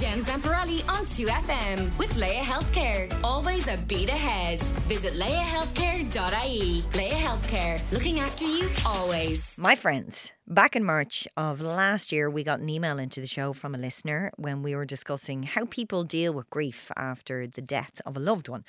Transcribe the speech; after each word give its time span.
Jen 0.00 0.20
Zamparelli 0.24 0.86
on 0.90 1.06
2FM 1.06 1.98
with 1.98 2.18
Laya 2.18 2.42
Healthcare. 2.42 3.10
Always 3.24 3.66
a 3.66 3.78
beat 3.88 4.10
ahead. 4.10 4.60
Visit 4.88 5.14
layahealthcare.ie. 5.14 6.84
Laya 6.94 7.14
Healthcare, 7.14 7.80
looking 7.90 8.20
after 8.20 8.44
you 8.44 8.68
always. 8.84 9.56
My 9.56 9.74
friends, 9.74 10.32
back 10.46 10.76
in 10.76 10.84
March 10.84 11.26
of 11.38 11.62
last 11.62 12.12
year, 12.12 12.28
we 12.28 12.44
got 12.44 12.60
an 12.60 12.68
email 12.68 12.98
into 12.98 13.20
the 13.20 13.26
show 13.26 13.54
from 13.54 13.74
a 13.74 13.78
listener 13.78 14.32
when 14.36 14.62
we 14.62 14.74
were 14.74 14.84
discussing 14.84 15.44
how 15.44 15.64
people 15.64 16.04
deal 16.04 16.34
with 16.34 16.50
grief 16.50 16.90
after 16.94 17.46
the 17.46 17.62
death 17.62 18.02
of 18.04 18.18
a 18.18 18.20
loved 18.20 18.50
one. 18.50 18.66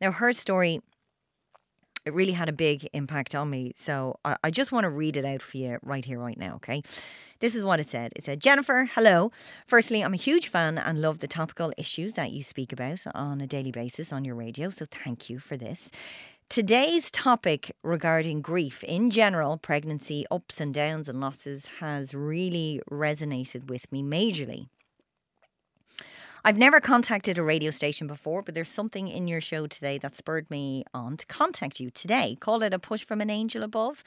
Now, 0.00 0.10
her 0.10 0.32
story 0.32 0.80
it 2.06 2.14
really 2.14 2.32
had 2.32 2.48
a 2.48 2.52
big 2.52 2.88
impact 2.92 3.34
on 3.34 3.50
me. 3.50 3.72
So 3.74 4.18
I, 4.24 4.36
I, 4.44 4.50
just 4.50 4.70
want 4.70 4.84
to 4.84 4.90
read 4.90 5.16
it 5.16 5.24
out 5.24 5.42
for 5.42 5.56
you 5.56 5.78
right 5.82 6.04
here, 6.04 6.20
right 6.20 6.38
now, 6.38 6.54
okay? 6.54 6.80
This 7.40 7.56
is 7.56 7.64
what 7.64 7.80
it 7.80 7.88
said. 7.88 8.12
It 8.14 8.24
said, 8.24 8.40
Jennifer, 8.40 8.88
hello. 8.94 9.32
Firstly, 9.66 10.02
I'm 10.02 10.14
a 10.14 10.16
huge 10.16 10.46
fan 10.48 10.78
and 10.78 11.02
love 11.02 11.18
the 11.18 11.26
topical 11.26 11.72
issues 11.76 12.14
that 12.14 12.30
you 12.30 12.44
speak 12.44 12.72
about 12.72 13.04
on 13.12 13.40
a 13.40 13.46
daily 13.46 13.72
basis 13.72 14.12
on 14.12 14.24
your 14.24 14.36
radio. 14.36 14.70
So 14.70 14.86
thank 14.88 15.28
you 15.28 15.40
for 15.40 15.56
this. 15.56 15.90
Today's 16.48 17.10
topic 17.10 17.74
regarding 17.82 18.40
grief 18.40 18.84
in 18.84 19.10
general, 19.10 19.56
pregnancy, 19.56 20.24
ups 20.30 20.60
and 20.60 20.72
downs 20.72 21.08
and 21.08 21.20
losses, 21.20 21.66
has 21.80 22.14
really 22.14 22.80
resonated 22.88 23.68
with 23.68 23.90
me 23.90 24.04
majorly. 24.04 24.68
I've 26.46 26.56
never 26.56 26.78
contacted 26.78 27.38
a 27.38 27.42
radio 27.42 27.72
station 27.72 28.06
before, 28.06 28.40
but 28.40 28.54
there's 28.54 28.68
something 28.68 29.08
in 29.08 29.26
your 29.26 29.40
show 29.40 29.66
today 29.66 29.98
that 29.98 30.14
spurred 30.14 30.48
me 30.48 30.84
on 30.94 31.16
to 31.16 31.26
contact 31.26 31.80
you 31.80 31.90
today. 31.90 32.36
Call 32.38 32.62
it 32.62 32.72
a 32.72 32.78
push 32.78 33.04
from 33.04 33.20
an 33.20 33.30
angel 33.30 33.64
above. 33.64 34.04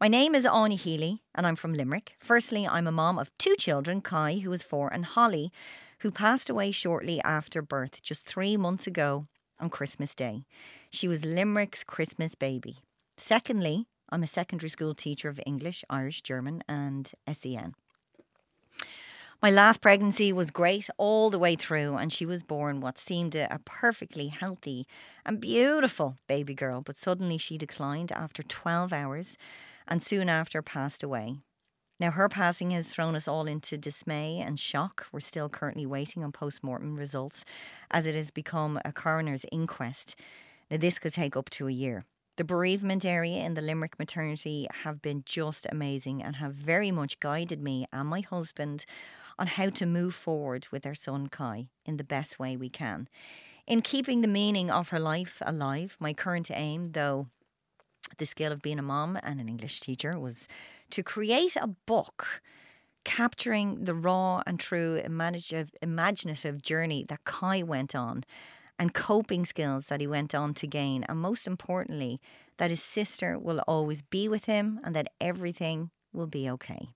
My 0.00 0.08
name 0.08 0.34
is 0.34 0.46
Aine 0.46 0.78
Healy, 0.78 1.20
and 1.34 1.46
I'm 1.46 1.54
from 1.54 1.74
Limerick. 1.74 2.14
Firstly, 2.18 2.66
I'm 2.66 2.86
a 2.86 2.92
mom 2.92 3.18
of 3.18 3.30
two 3.36 3.56
children 3.56 4.00
Kai, 4.00 4.38
who 4.38 4.50
is 4.54 4.62
four, 4.62 4.90
and 4.90 5.04
Holly, 5.04 5.52
who 5.98 6.10
passed 6.10 6.48
away 6.48 6.70
shortly 6.70 7.20
after 7.24 7.60
birth 7.60 8.00
just 8.00 8.24
three 8.24 8.56
months 8.56 8.86
ago 8.86 9.26
on 9.60 9.68
Christmas 9.68 10.14
Day. 10.14 10.46
She 10.88 11.08
was 11.08 11.26
Limerick's 11.26 11.84
Christmas 11.84 12.34
baby. 12.34 12.78
Secondly, 13.18 13.84
I'm 14.08 14.22
a 14.22 14.26
secondary 14.26 14.70
school 14.70 14.94
teacher 14.94 15.28
of 15.28 15.38
English, 15.44 15.84
Irish, 15.90 16.22
German, 16.22 16.64
and 16.66 17.12
SEN. 17.30 17.74
My 19.42 19.50
last 19.50 19.80
pregnancy 19.80 20.32
was 20.32 20.52
great 20.52 20.88
all 20.98 21.28
the 21.28 21.38
way 21.38 21.56
through, 21.56 21.96
and 21.96 22.12
she 22.12 22.24
was 22.24 22.44
born 22.44 22.80
what 22.80 22.96
seemed 22.96 23.34
a, 23.34 23.52
a, 23.52 23.58
perfectly 23.58 24.28
healthy 24.28 24.86
and 25.26 25.40
beautiful 25.40 26.16
baby 26.28 26.54
girl. 26.54 26.80
But 26.80 26.96
suddenly 26.96 27.38
she 27.38 27.58
declined 27.58 28.12
after 28.12 28.44
12 28.44 28.92
hours 28.92 29.36
and 29.88 30.00
soon 30.00 30.28
after 30.28 30.62
passed 30.62 31.02
away. 31.02 31.40
Now, 31.98 32.12
her 32.12 32.28
passing 32.28 32.70
has 32.70 32.86
thrown 32.86 33.16
us 33.16 33.26
all 33.26 33.48
into 33.48 33.76
dismay 33.76 34.38
and 34.38 34.60
shock. 34.60 35.06
We're 35.10 35.18
still 35.18 35.48
currently 35.48 35.86
waiting 35.86 36.22
on 36.22 36.30
post 36.30 36.62
mortem 36.62 36.94
results 36.94 37.44
as 37.90 38.06
it 38.06 38.14
has 38.14 38.30
become 38.30 38.78
a 38.84 38.92
coroner's 38.92 39.44
inquest. 39.50 40.14
Now, 40.70 40.76
this 40.76 41.00
could 41.00 41.14
take 41.14 41.36
up 41.36 41.50
to 41.50 41.66
a 41.66 41.72
year. 41.72 42.04
The 42.36 42.44
bereavement 42.44 43.04
area 43.04 43.44
in 43.44 43.54
the 43.54 43.60
Limerick 43.60 43.98
maternity 43.98 44.68
have 44.84 45.02
been 45.02 45.24
just 45.26 45.66
amazing 45.68 46.22
and 46.22 46.36
have 46.36 46.54
very 46.54 46.92
much 46.92 47.18
guided 47.18 47.60
me 47.60 47.86
and 47.92 48.08
my 48.08 48.20
husband 48.20 48.86
on 49.42 49.48
how 49.48 49.68
to 49.68 49.84
move 49.84 50.14
forward 50.14 50.68
with 50.70 50.86
our 50.86 50.94
son 50.94 51.26
Kai 51.26 51.66
in 51.84 51.96
the 51.96 52.04
best 52.04 52.38
way 52.38 52.56
we 52.56 52.68
can. 52.68 53.08
In 53.66 53.82
keeping 53.82 54.20
the 54.20 54.28
meaning 54.28 54.70
of 54.70 54.90
her 54.90 55.00
life 55.00 55.42
alive, 55.44 55.96
my 55.98 56.12
current 56.12 56.48
aim, 56.54 56.92
though 56.92 57.26
the 58.18 58.24
skill 58.24 58.52
of 58.52 58.62
being 58.62 58.78
a 58.78 58.82
mom 58.82 59.18
and 59.20 59.40
an 59.40 59.48
English 59.48 59.80
teacher, 59.80 60.16
was 60.16 60.46
to 60.90 61.02
create 61.02 61.56
a 61.56 61.66
book 61.66 62.40
capturing 63.02 63.82
the 63.82 63.96
raw 63.96 64.44
and 64.46 64.60
true 64.60 65.02
imaginative, 65.04 65.74
imaginative 65.82 66.62
journey 66.62 67.04
that 67.08 67.24
Kai 67.24 67.64
went 67.64 67.96
on 67.96 68.22
and 68.78 68.94
coping 68.94 69.44
skills 69.44 69.86
that 69.86 70.00
he 70.00 70.06
went 70.06 70.36
on 70.36 70.54
to 70.54 70.68
gain. 70.68 71.02
And 71.08 71.18
most 71.18 71.48
importantly, 71.48 72.20
that 72.58 72.70
his 72.70 72.80
sister 72.80 73.40
will 73.40 73.58
always 73.66 74.02
be 74.02 74.28
with 74.28 74.44
him 74.44 74.78
and 74.84 74.94
that 74.94 75.08
everything 75.20 75.90
will 76.12 76.28
be 76.28 76.48
okay 76.48 76.90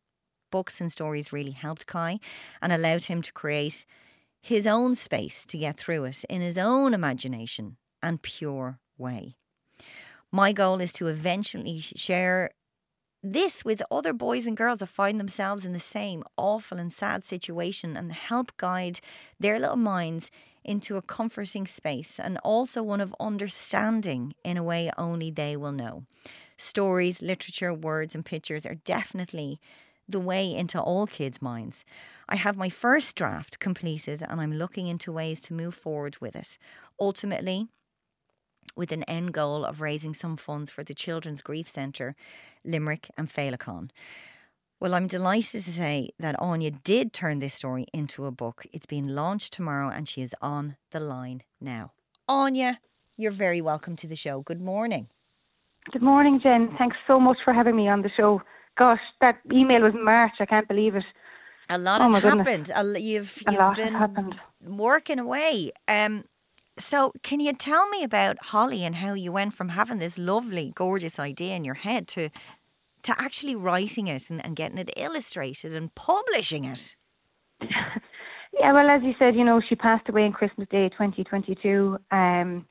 books 0.51 0.81
and 0.81 0.91
stories 0.91 1.33
really 1.33 1.53
helped 1.53 1.87
Kai 1.87 2.19
and 2.61 2.73
allowed 2.73 3.05
him 3.05 3.23
to 3.23 3.33
create 3.33 3.87
his 4.41 4.67
own 4.67 4.95
space 4.95 5.45
to 5.47 5.59
get 5.59 5.77
through 5.77 6.05
it 6.05 6.25
in 6.31 6.41
his 6.41 6.59
own 6.59 6.95
imagination 6.95 7.77
and 8.03 8.23
pure 8.23 8.79
way. 8.97 9.37
My 10.31 10.53
goal 10.53 10.81
is 10.81 10.93
to 10.95 11.09
eventually 11.09 11.81
share 11.81 12.51
this 13.23 13.65
with 13.65 13.83
other 13.91 14.13
boys 14.13 14.47
and 14.47 14.57
girls 14.57 14.79
that 14.79 14.87
find 14.87 15.19
themselves 15.19 15.65
in 15.65 15.73
the 15.73 15.81
same 15.81 16.23
awful 16.37 16.79
and 16.79 16.93
sad 16.93 17.25
situation 17.25 17.97
and 17.97 18.13
help 18.13 18.57
guide 18.57 19.01
their 19.41 19.59
little 19.59 19.77
minds 19.77 20.31
into 20.65 20.97
a 20.97 21.03
comforting 21.03 21.67
space 21.67 22.19
and 22.19 22.39
also 22.39 22.83
one 22.83 23.01
of 23.01 23.15
understanding 23.19 24.35
in 24.45 24.57
a 24.57 24.63
way 24.63 24.91
only 24.99 25.31
they 25.31 25.57
will 25.57 25.73
know. 25.73 26.05
Stories, 26.57 27.23
literature, 27.23 27.73
words, 27.73 28.15
and 28.15 28.25
pictures 28.25 28.67
are 28.67 28.75
definitely 28.75 29.61
the 30.09 30.21
way 30.21 30.55
into 30.55 30.81
all 30.81 31.07
kids' 31.07 31.43
minds. 31.43 31.85
I 32.29 32.37
have 32.37 32.57
my 32.57 32.69
first 32.69 33.17
draft 33.17 33.59
completed 33.59 34.23
and 34.27 34.41
I'm 34.41 34.55
looking 34.55 34.87
into 34.89 35.13
ways 35.13 35.41
to 35.43 35.55
move 35.55 35.75
forward 35.75 36.17
with 36.21 36.35
it. 36.35 36.59
Ultimately, 37.01 37.69
with 38.77 38.93
an 38.93 39.05
end 39.05 39.33
goal 39.33 39.65
of 39.65 39.81
raising 39.81 40.13
some 40.15 40.37
funds 40.37 40.71
for 40.71 40.85
the 40.85 40.95
Children's 40.95 41.43
Grief 41.43 41.69
Centre, 41.69 42.15
Limerick 42.65 43.11
and 43.17 43.29
Féileacáin. 43.29 43.91
Well, 44.79 44.95
I'm 44.95 45.07
delighted 45.07 45.63
to 45.65 45.73
say 45.73 46.11
that 46.19 46.37
Aine 46.43 46.79
did 46.85 47.13
turn 47.13 47.39
this 47.39 47.55
story 47.55 47.87
into 47.95 48.27
a 48.27 48.31
book. 48.31 48.67
It's 48.73 48.87
being 48.87 49.09
launched 49.09 49.55
tomorrow 49.55 49.89
and 49.89 50.09
she 50.09 50.21
is 50.21 50.35
on 50.43 50.77
the 50.91 51.01
line 51.01 51.43
now. 51.61 51.93
Aine, 52.29 52.77
you're 53.17 53.31
very 53.31 53.63
welcome 53.63 53.97
to 53.97 54.07
the 54.07 54.17
show. 54.17 54.43
Good 54.43 54.61
morning. 54.61 55.09
Good 55.93 56.03
morning, 56.03 56.41
Jen. 56.43 56.75
Thanks 56.77 56.97
so 57.07 57.19
much 57.19 57.39
for 57.45 57.55
having 57.55 57.77
me 57.77 57.89
on 57.89 58.03
the 58.03 58.11
show 58.17 58.43
gosh, 58.77 59.01
that 59.21 59.39
email 59.53 59.83
was 59.83 59.95
March. 59.95 60.33
I 60.41 60.47
can't 60.47 60.69
believe 60.69 60.95
it. 60.97 61.05
A 61.69 61.79
lot 61.79 62.01
oh 62.01 62.13
has 62.13 62.23
happened. 62.23 62.67
Goodness. 62.67 63.03
You've 63.03 63.43
you've 63.49 63.61
a 63.61 63.73
been 63.75 63.95
happened. 63.95 64.37
working 64.65 65.19
away. 65.19 65.73
Um, 65.89 66.25
so 66.79 67.13
can 67.23 67.41
you 67.41 67.53
tell 67.55 67.89
me 67.89 68.05
about 68.05 68.37
Holly 68.47 68.85
and 68.85 68.97
how 68.97 69.15
you 69.15 69.33
went 69.33 69.55
from 69.55 69.71
having 69.71 69.99
this 69.99 70.19
lovely, 70.19 70.73
gorgeous 70.75 71.19
idea 71.19 71.57
in 71.57 71.65
your 71.65 71.75
head 71.75 72.07
to 72.09 72.29
to 73.03 73.21
actually 73.21 73.57
writing 73.57 74.09
it 74.09 74.31
and, 74.31 74.45
and 74.45 74.57
getting 74.57 74.79
it 74.79 74.91
illustrated 74.97 75.75
and 75.75 75.95
publishing 75.95 76.65
it? 76.65 76.97
yeah, 77.61 78.73
well, 78.73 78.91
as 78.91 79.03
you 79.03 79.15
said, 79.19 79.35
you 79.35 79.45
know, 79.45 79.61
she 79.67 79.75
passed 79.75 80.09
away 80.09 80.23
on 80.23 80.33
Christmas 80.33 80.69
Day, 80.69 80.89
2022. 80.91 81.99
Um, 82.11 82.67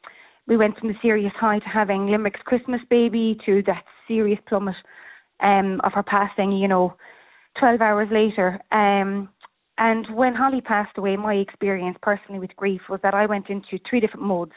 we 0.47 0.57
went 0.57 0.77
from 0.77 0.89
the 0.89 0.95
serious 1.01 1.33
high 1.39 1.59
to 1.59 1.65
having 1.65 2.07
Limerick's 2.07 2.41
Christmas 2.45 2.81
baby 2.89 3.37
to 3.45 3.63
that 3.65 3.83
serious 4.07 4.39
plummet 4.47 4.75
um, 5.41 5.81
of 5.83 5.93
her 5.93 6.03
passing, 6.03 6.51
you 6.51 6.67
know, 6.67 6.93
12 7.59 7.81
hours 7.81 8.09
later. 8.11 8.59
Um, 8.71 9.29
and 9.77 10.07
when 10.15 10.33
Holly 10.35 10.61
passed 10.61 10.97
away, 10.97 11.17
my 11.17 11.35
experience 11.35 11.97
personally 12.01 12.39
with 12.39 12.55
grief 12.55 12.81
was 12.89 12.99
that 13.03 13.13
I 13.13 13.25
went 13.25 13.49
into 13.49 13.77
three 13.89 13.99
different 13.99 14.25
modes 14.25 14.53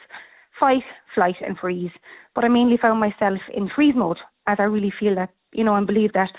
fight, 0.59 0.83
flight, 1.15 1.35
and 1.45 1.57
freeze. 1.57 1.91
But 2.35 2.43
I 2.43 2.49
mainly 2.49 2.77
found 2.77 2.99
myself 2.99 3.39
in 3.53 3.69
freeze 3.73 3.95
mode 3.95 4.17
as 4.47 4.57
I 4.59 4.63
really 4.63 4.91
feel 4.99 5.15
that, 5.15 5.29
you 5.53 5.63
know, 5.63 5.75
and 5.75 5.87
believe 5.87 6.11
that 6.13 6.29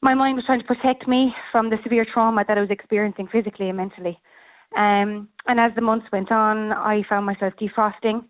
my 0.00 0.14
mind 0.14 0.36
was 0.36 0.44
trying 0.46 0.60
to 0.60 0.66
protect 0.66 1.08
me 1.08 1.32
from 1.50 1.70
the 1.70 1.76
severe 1.82 2.06
trauma 2.12 2.44
that 2.46 2.58
I 2.58 2.60
was 2.60 2.70
experiencing 2.70 3.28
physically 3.30 3.68
and 3.68 3.76
mentally. 3.76 4.18
Um, 4.76 5.28
and 5.46 5.60
as 5.60 5.72
the 5.74 5.80
months 5.80 6.06
went 6.12 6.32
on, 6.32 6.72
I 6.72 7.02
found 7.08 7.26
myself 7.26 7.52
defrosting, 7.60 8.24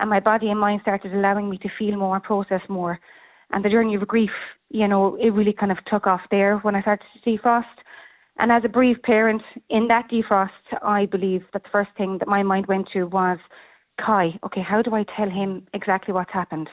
and 0.00 0.10
my 0.10 0.20
body 0.20 0.48
and 0.48 0.60
mind 0.60 0.80
started 0.82 1.14
allowing 1.14 1.50
me 1.50 1.58
to 1.58 1.68
feel 1.78 1.96
more, 1.96 2.14
and 2.14 2.24
process 2.24 2.62
more. 2.68 2.98
And 3.50 3.64
the 3.64 3.70
journey 3.70 3.94
of 3.94 4.06
grief, 4.06 4.30
you 4.70 4.86
know, 4.86 5.16
it 5.16 5.30
really 5.30 5.52
kind 5.52 5.72
of 5.72 5.78
took 5.86 6.06
off 6.06 6.20
there 6.30 6.58
when 6.58 6.74
I 6.74 6.82
started 6.82 7.06
to 7.24 7.30
defrost. 7.30 7.64
And 8.38 8.52
as 8.52 8.62
a 8.64 8.68
bereaved 8.68 9.02
parent, 9.02 9.42
in 9.70 9.88
that 9.88 10.10
defrost, 10.10 10.50
I 10.82 11.06
believe 11.06 11.42
that 11.52 11.64
the 11.64 11.70
first 11.70 11.90
thing 11.96 12.18
that 12.18 12.28
my 12.28 12.42
mind 12.42 12.66
went 12.66 12.88
to 12.92 13.04
was, 13.04 13.38
Kai, 14.04 14.38
okay, 14.44 14.62
how 14.62 14.82
do 14.82 14.94
I 14.94 15.04
tell 15.16 15.28
him 15.28 15.66
exactly 15.74 16.14
what's 16.14 16.32
happened? 16.32 16.68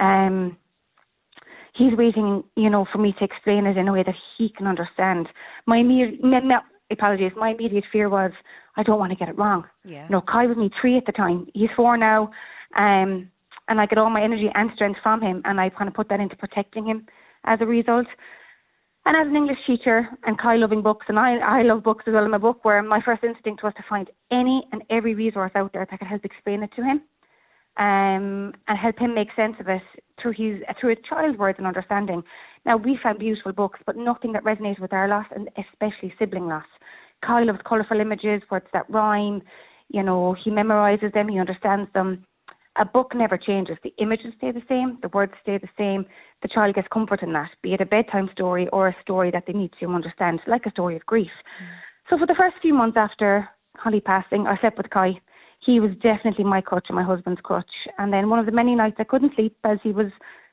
Um, 0.00 0.56
he's 1.74 1.96
waiting, 1.96 2.42
you 2.56 2.70
know, 2.70 2.86
for 2.90 2.98
me 2.98 3.14
to 3.18 3.24
explain 3.24 3.66
it 3.66 3.76
in 3.76 3.88
a 3.88 3.92
way 3.92 4.02
that 4.02 4.14
he 4.36 4.48
can 4.56 4.66
understand. 4.66 5.28
My 5.66 5.78
immediate, 5.78 6.20
apologies, 6.90 7.32
my 7.36 7.50
immediate 7.50 7.84
fear 7.92 8.08
was, 8.08 8.32
I 8.76 8.82
don't 8.82 8.98
want 8.98 9.12
to 9.12 9.16
get 9.16 9.28
it 9.28 9.38
wrong. 9.38 9.64
Yeah. 9.84 10.04
You 10.04 10.10
know, 10.10 10.22
Kai 10.22 10.46
was 10.46 10.56
me 10.56 10.70
three 10.80 10.96
at 10.96 11.06
the 11.06 11.12
time. 11.12 11.46
He's 11.54 11.70
four 11.76 11.96
now. 11.96 12.30
Um, 12.76 13.30
and 13.68 13.80
I 13.80 13.86
get 13.86 13.98
all 13.98 14.10
my 14.10 14.22
energy 14.22 14.48
and 14.54 14.70
strength 14.74 15.00
from 15.02 15.20
him, 15.20 15.42
and 15.44 15.60
I 15.60 15.70
kind 15.70 15.88
of 15.88 15.94
put 15.94 16.08
that 16.08 16.20
into 16.20 16.36
protecting 16.36 16.86
him 16.86 17.06
as 17.44 17.58
a 17.60 17.66
result. 17.66 18.06
And 19.04 19.16
as 19.16 19.28
an 19.28 19.36
English 19.36 19.58
teacher 19.66 20.08
and 20.24 20.38
Kai 20.38 20.56
loving 20.56 20.82
books, 20.82 21.06
and 21.08 21.18
I, 21.18 21.36
I 21.36 21.62
love 21.62 21.84
books 21.84 22.04
as 22.08 22.12
well 22.12 22.24
in 22.24 22.30
my 22.30 22.38
book, 22.38 22.64
where 22.64 22.82
my 22.82 23.00
first 23.04 23.22
instinct 23.22 23.62
was 23.62 23.72
to 23.76 23.84
find 23.88 24.10
any 24.32 24.64
and 24.72 24.82
every 24.90 25.14
resource 25.14 25.52
out 25.54 25.72
there 25.72 25.86
that 25.88 25.98
could 25.98 26.08
help 26.08 26.24
explain 26.24 26.62
it 26.62 26.70
to 26.76 26.82
him 26.82 27.02
um, 27.78 28.52
and 28.68 28.78
help 28.78 28.98
him 28.98 29.14
make 29.14 29.28
sense 29.36 29.56
of 29.60 29.68
it 29.68 29.82
through 30.20 30.32
his 30.32 30.62
through 30.80 30.92
a 30.92 30.96
child's 31.08 31.38
words 31.38 31.58
and 31.58 31.66
understanding. 31.66 32.22
Now 32.64 32.76
we 32.76 32.98
found 33.02 33.18
beautiful 33.18 33.52
books, 33.52 33.80
but 33.86 33.96
nothing 33.96 34.32
that 34.32 34.44
resonated 34.44 34.80
with 34.80 34.92
our 34.92 35.08
loss, 35.08 35.26
and 35.34 35.48
especially 35.58 36.14
sibling 36.18 36.48
loss. 36.48 36.64
Kai 37.24 37.44
loves 37.44 37.60
colourful 37.66 38.00
images, 38.00 38.42
words 38.50 38.66
that 38.72 38.88
rhyme. 38.88 39.42
You 39.88 40.02
know, 40.02 40.34
he 40.42 40.50
memorises 40.50 41.12
them, 41.12 41.28
he 41.28 41.38
understands 41.38 41.90
them. 41.94 42.24
A 42.78 42.84
book 42.84 43.14
never 43.14 43.38
changes. 43.38 43.76
The 43.82 43.94
images 43.98 44.34
stay 44.36 44.52
the 44.52 44.62
same, 44.68 44.98
the 45.02 45.08
words 45.08 45.32
stay 45.42 45.58
the 45.58 45.68
same. 45.78 46.04
The 46.42 46.48
child 46.48 46.74
gets 46.74 46.88
comfort 46.92 47.22
in 47.22 47.32
that, 47.32 47.50
be 47.62 47.72
it 47.72 47.80
a 47.80 47.86
bedtime 47.86 48.28
story 48.32 48.68
or 48.68 48.88
a 48.88 48.96
story 49.00 49.30
that 49.30 49.44
they 49.46 49.54
need 49.54 49.72
to 49.80 49.86
understand, 49.86 50.40
like 50.46 50.66
a 50.66 50.70
story 50.70 50.96
of 50.96 51.06
grief. 51.06 51.30
Mm. 51.62 51.66
So 52.10 52.18
for 52.18 52.26
the 52.26 52.34
first 52.38 52.56
few 52.60 52.74
months 52.74 52.96
after 52.96 53.48
Holly 53.76 54.00
passing, 54.00 54.46
I 54.46 54.58
slept 54.60 54.76
with 54.76 54.90
Kai. 54.90 55.20
He 55.64 55.80
was 55.80 55.90
definitely 56.02 56.44
my 56.44 56.60
crutch 56.60 56.86
and 56.88 56.96
my 56.96 57.02
husband's 57.02 57.40
crutch. 57.42 57.70
And 57.98 58.12
then 58.12 58.28
one 58.28 58.38
of 58.38 58.46
the 58.46 58.52
many 58.52 58.74
nights 58.74 58.96
I 58.98 59.04
couldn't 59.04 59.34
sleep 59.34 59.56
as 59.64 59.78
he 59.82 59.90
was 59.92 60.12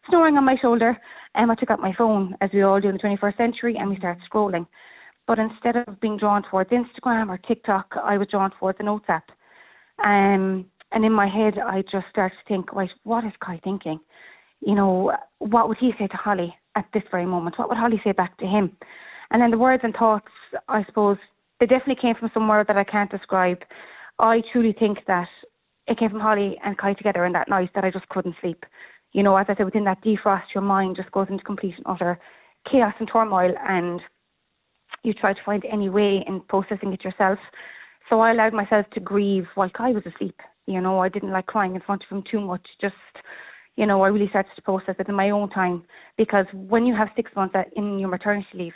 snoring 0.10 0.38
on 0.38 0.46
my 0.46 0.56
shoulder, 0.62 0.98
um, 1.36 1.52
I 1.52 1.56
took 1.56 1.72
out 1.72 1.80
my 1.80 1.94
phone, 1.98 2.36
as 2.42 2.50
we 2.54 2.62
all 2.62 2.80
do 2.80 2.90
in 2.90 2.96
the 2.96 3.02
21st 3.02 3.38
century, 3.38 3.76
and 3.78 3.90
we 3.90 3.98
started 3.98 4.24
scrolling. 4.32 4.66
But 5.28 5.40
instead 5.40 5.76
of 5.76 6.00
being 6.02 6.18
drawn 6.18 6.44
towards 6.44 6.70
Instagram 6.72 7.30
or 7.30 7.38
TikTok, 7.38 7.94
I 8.04 8.18
was 8.18 8.28
drawn 8.30 8.52
towards 8.60 8.78
the 8.78 8.84
Notes 8.84 9.06
app. 9.08 9.30
Um, 10.04 10.66
and 10.94 11.04
in 11.06 11.12
my 11.12 11.28
head, 11.28 11.58
I 11.60 11.82
just 11.82 12.06
started 12.10 12.36
to 12.36 12.48
think, 12.48 12.74
right, 12.74 12.90
what 13.04 13.26
is 13.26 13.34
Kai 13.44 13.60
thinking? 13.64 14.00
You 14.62 14.76
know, 14.76 15.14
what 15.40 15.68
would 15.68 15.78
he 15.78 15.92
say 16.00 16.08
to 16.08 16.18
Holly 16.18 16.56
at 16.76 16.86
this 16.94 17.04
very 17.12 17.26
moment? 17.26 17.58
What 17.58 17.70
would 17.70 17.78
Holly 17.78 18.00
say 18.04 18.12
back 18.12 18.38
to 18.38 18.46
him? 18.46 18.78
And 19.32 19.42
then 19.42 19.52
the 19.52 19.58
words 19.58 19.84
and 19.84 19.94
thoughts, 19.94 20.32
I 20.68 20.84
suppose, 20.86 21.18
they 21.60 21.66
definitely 21.66 22.02
came 22.02 22.16
from 22.16 22.32
somewhere 22.34 22.64
that 22.68 22.78
I 22.78 22.84
can't 22.84 23.12
describe. 23.12 23.64
I 24.20 24.42
truly 24.52 24.74
think 24.78 25.00
that 25.08 25.28
it 25.88 25.98
came 25.98 26.12
from 26.12 26.20
Holly 26.20 26.58
and 26.64 26.78
Kai 26.78 26.94
together 26.94 27.26
in 27.26 27.34
that 27.34 27.50
night 27.50 27.72
that 27.76 27.84
I 27.84 27.92
just 27.92 28.08
couldn't 28.10 28.36
sleep. 28.40 28.66
You 29.12 29.24
know, 29.24 29.36
as 29.36 29.48
I 29.50 29.56
said, 29.56 29.66
within 29.66 29.84
that 29.86 30.04
defrost, 30.04 30.54
your 30.54 30.64
mind 30.64 30.96
just 30.96 31.12
goes 31.12 31.28
into 31.30 31.44
complete 31.44 31.76
and 31.78 31.86
utter 31.88 32.20
chaos 32.70 32.94
and 33.00 33.10
turmoil, 33.12 33.54
and 33.68 34.04
you 35.04 35.14
try 35.14 35.34
to 35.34 35.44
find 35.46 35.66
any 35.66 35.90
way 35.90 36.24
in 36.26 36.42
processing 36.42 36.94
it 36.94 37.04
yourself. 37.04 37.40
So 38.10 38.22
I 38.22 38.32
allowed 38.32 38.54
myself 38.54 38.86
to 38.94 39.00
grieve 39.00 39.48
while 39.56 39.70
Kai 39.70 39.92
was 39.92 40.06
asleep. 40.06 40.40
You 40.66 40.82
know, 40.82 41.00
I 41.00 41.10
didn't 41.10 41.32
like 41.32 41.46
crying 41.46 41.76
in 41.76 41.82
front 41.82 42.04
of 42.04 42.16
him 42.16 42.24
too 42.30 42.40
much. 42.40 42.66
Just, 42.80 42.96
you 43.76 43.86
know, 43.86 44.02
I 44.02 44.08
really 44.08 44.30
started 44.30 44.52
to 44.56 44.62
process 44.62 44.96
it 45.00 45.10
in 45.10 45.16
my 45.16 45.30
own 45.32 45.50
time 45.50 45.84
because 46.18 46.46
when 46.54 46.86
you 46.86 46.96
have 46.96 47.10
six 47.16 47.32
months 47.36 47.56
in 47.76 48.00
your 48.00 48.10
maternity 48.10 48.48
leave, 48.54 48.74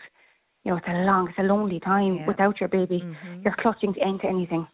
you 0.64 0.72
know, 0.72 0.78
it's 0.78 0.88
a 0.88 1.06
long, 1.06 1.30
it's 1.30 1.40
a 1.40 1.44
lonely 1.44 1.80
time 1.80 2.18
yeah. 2.18 2.28
without 2.28 2.60
your 2.60 2.70
baby. 2.70 3.02
Mm-hmm. 3.04 3.42
You're 3.44 3.56
clutching 3.60 3.94
to 3.94 4.02
end 4.02 4.22
to 4.22 4.28
anything. 4.28 4.68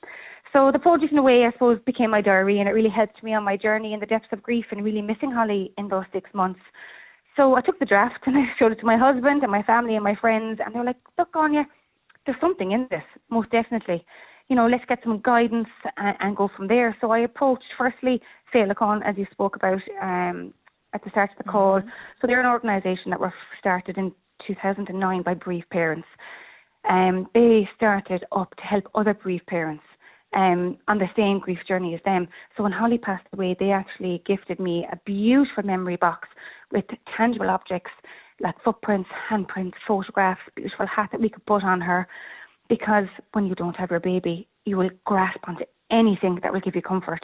So 0.52 0.72
the 0.72 0.80
project, 0.80 1.12
in 1.12 1.18
a 1.18 1.24
way, 1.24 1.46
I 1.46 1.52
suppose, 1.52 1.80
became 1.86 2.12
my 2.12 2.22
diary, 2.22 2.60
and 2.60 2.70
it 2.70 2.74
really 2.74 2.90
helped 2.90 3.24
me 3.24 3.34
on 3.34 3.44
my 3.44 3.58
journey 3.58 3.94
in 3.94 4.00
the 4.00 4.06
depths 4.06 4.28
of 4.32 4.44
grief 4.44 4.66
and 4.72 4.84
really 4.84 5.02
missing 5.02 5.32
Holly 5.32 5.74
in 5.78 5.88
those 5.88 6.06
six 6.14 6.30
months. 6.34 6.60
So 7.36 7.56
I 7.56 7.62
took 7.62 7.80
the 7.80 7.86
draft 7.86 8.20
and 8.26 8.38
I 8.38 8.46
showed 8.58 8.72
it 8.72 8.80
to 8.80 8.86
my 8.86 8.98
husband 8.98 9.42
and 9.42 9.52
my 9.52 9.64
family 9.64 9.96
and 9.96 10.04
my 10.04 10.16
friends, 10.16 10.60
and 10.64 10.74
they 10.74 10.80
were 10.80 10.86
like, 10.86 11.02
"Look, 11.18 11.30
Aine, 11.36 11.66
there's 12.26 12.40
something 12.40 12.72
in 12.72 12.88
this, 12.90 13.04
most 13.30 13.50
definitely. 13.50 14.06
You 14.50 14.56
know, 14.56 14.68
let's 14.68 14.86
get 14.88 15.00
some 15.04 15.22
guidance 15.24 15.70
and, 15.98 16.16
and 16.20 16.36
go 16.36 16.50
from 16.56 16.68
there." 16.68 16.96
So 17.02 17.12
I 17.12 17.20
approached 17.20 17.64
firstly 17.78 18.22
Féileacáin, 18.54 19.02
as 19.08 19.18
you 19.18 19.26
spoke 19.32 19.56
about 19.56 19.82
um, 20.02 20.54
at 20.94 21.04
the 21.04 21.10
start 21.10 21.32
of 21.32 21.38
the 21.44 21.52
call. 21.52 21.80
Mm-hmm. 21.80 21.90
So 22.22 22.28
they're 22.28 22.40
an 22.40 22.46
organisation 22.46 23.10
that 23.10 23.20
were 23.20 23.34
started 23.60 23.98
in 23.98 24.14
2009 24.48 25.24
by 25.24 25.34
bereaved 25.34 25.70
parents. 25.70 26.08
Um, 26.90 27.28
they 27.34 27.68
started 27.76 28.26
up 28.32 28.56
to 28.56 28.64
help 28.64 28.86
other 28.94 29.14
bereaved 29.14 29.48
parents 29.48 29.84
um, 30.36 30.78
on 30.88 30.98
the 30.98 31.08
same 31.16 31.40
grief 31.40 31.60
journey 31.68 31.94
as 31.96 32.02
them. 32.04 32.28
So 32.56 32.64
when 32.64 32.72
Holly 32.72 32.98
passed 32.98 33.28
away, 33.34 33.56
they 33.60 33.72
actually 33.72 34.22
gifted 34.26 34.60
me 34.60 34.86
a 34.92 34.98
beautiful 35.06 35.64
memory 35.64 35.96
box 35.96 36.28
with 36.72 36.86
tangible 37.16 37.50
objects 37.50 37.92
like 38.40 38.56
footprints, 38.64 39.10
handprints, 39.30 39.74
photographs, 39.88 40.42
beautiful 40.56 40.88
hat 40.88 41.10
that 41.12 41.22
we 41.22 41.30
could 41.30 41.46
put 41.46 41.64
on 41.64 41.80
her. 41.80 42.08
Because 42.70 43.06
when 43.34 43.46
you 43.46 43.56
don't 43.56 43.76
have 43.76 43.92
your 43.92 44.00
baby, 44.00 44.48
you 44.66 44.78
will 44.78 44.90
grasp 45.06 45.40
onto 45.48 45.66
anything 45.92 46.40
that 46.42 46.54
will 46.54 46.62
give 46.62 46.76
you 46.76 46.82
comfort. 46.82 47.22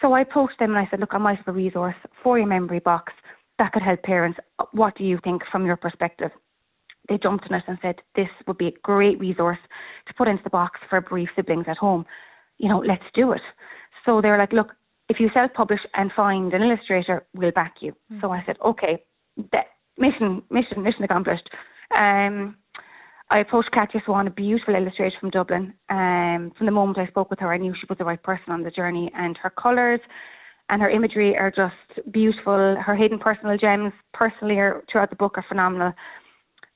So 0.00 0.12
I 0.12 0.22
approached 0.22 0.58
them 0.58 0.70
and 0.70 0.78
I 0.78 0.88
said, 0.90 1.00
Look, 1.00 1.14
I 1.14 1.18
might 1.18 1.38
have 1.38 1.48
a 1.48 1.52
resource 1.52 1.94
for 2.22 2.38
your 2.38 2.48
memory 2.48 2.80
box 2.80 3.12
that 3.58 3.72
could 3.72 3.82
help 3.82 4.02
parents. 4.02 4.38
What 4.72 4.96
do 4.96 5.04
you 5.04 5.18
think 5.22 5.42
from 5.50 5.66
your 5.66 5.76
perspective? 5.76 6.30
They 7.08 7.18
jumped 7.18 7.46
on 7.50 7.56
it 7.56 7.64
and 7.68 7.78
said, 7.82 7.96
This 8.16 8.28
would 8.46 8.58
be 8.58 8.68
a 8.68 8.80
great 8.82 9.18
resource 9.18 9.58
to 10.06 10.14
put 10.14 10.28
into 10.28 10.42
the 10.42 10.50
box 10.50 10.80
for 10.90 11.00
bereaved 11.00 11.30
siblings 11.36 11.66
at 11.68 11.76
home. 11.76 12.04
You 12.58 12.68
know, 12.68 12.78
let's 12.78 13.04
do 13.14 13.32
it. 13.32 13.42
So 14.04 14.20
they 14.20 14.28
were 14.28 14.38
like, 14.38 14.52
Look, 14.52 14.68
if 15.08 15.20
you 15.20 15.28
self 15.32 15.52
publish 15.52 15.80
and 15.94 16.10
find 16.16 16.52
an 16.52 16.62
illustrator, 16.62 17.26
we'll 17.34 17.52
back 17.52 17.74
you. 17.80 17.94
Mm. 18.12 18.20
So 18.20 18.30
I 18.30 18.42
said, 18.46 18.56
Okay, 18.64 19.02
that 19.52 19.66
mission, 19.98 20.42
mission, 20.50 20.82
mission 20.82 21.04
accomplished. 21.04 21.48
Um, 21.96 22.56
I 23.30 23.38
approached 23.38 23.70
Katya 23.72 24.02
Swan, 24.04 24.26
a 24.26 24.30
beautiful 24.30 24.74
illustrator 24.74 25.16
from 25.18 25.30
Dublin. 25.30 25.72
Um, 25.88 26.52
from 26.56 26.66
the 26.66 26.72
moment 26.72 26.98
I 26.98 27.06
spoke 27.06 27.30
with 27.30 27.40
her, 27.40 27.52
I 27.52 27.56
knew 27.56 27.74
she 27.74 27.86
was 27.88 27.98
the 27.98 28.04
right 28.04 28.22
person 28.22 28.52
on 28.52 28.62
the 28.62 28.70
journey, 28.70 29.10
and 29.14 29.36
her 29.38 29.50
colours 29.50 30.00
and 30.68 30.80
her 30.80 30.90
imagery 30.90 31.36
are 31.36 31.50
just 31.50 32.12
beautiful. 32.12 32.76
Her 32.80 32.94
hidden 32.94 33.18
personal 33.18 33.56
gems, 33.56 33.92
personally, 34.12 34.58
are, 34.58 34.84
throughout 34.90 35.10
the 35.10 35.16
book, 35.16 35.36
are 35.36 35.44
phenomenal. 35.48 35.92